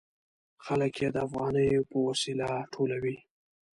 خلک 0.65 0.93
یې 1.01 1.09
د 1.11 1.17
افغانیو 1.27 1.87
په 1.91 1.97
وسیله 2.07 2.47
ټولوي. 2.73 3.17